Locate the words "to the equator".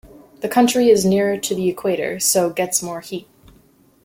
1.37-2.19